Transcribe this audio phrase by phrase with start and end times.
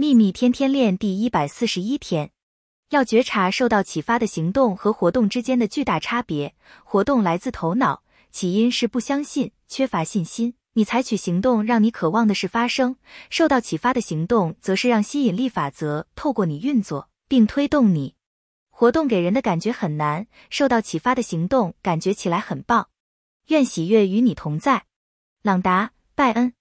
[0.00, 2.30] 秘密天天练第一百四十一天。
[2.90, 10.54] 要觉察受到启发的行动和活动之间的巨大差别活动来自头脑起因是不相信缺乏信心。
[10.74, 12.94] 你采取行动让你渴望的事发生
[13.28, 18.14] 受到启发的行动则是让吸引力法则透过你运作并推动你。
[18.70, 22.88] 活动给人的感觉很难受到启发的行动感觉起来很棒。
[23.48, 24.84] 愿喜悦与你同在。
[25.42, 26.52] 朗达拜恩。